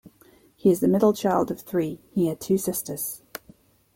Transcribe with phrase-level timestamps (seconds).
[0.55, 3.21] He is the middle child of three; he had two sisters.